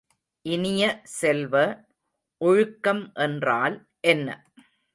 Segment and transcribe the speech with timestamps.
[0.45, 1.01] இனிய
[1.03, 1.53] செல்வ,
[2.41, 3.77] ஒழுக்கம் என்றால்
[3.99, 4.27] என்ன?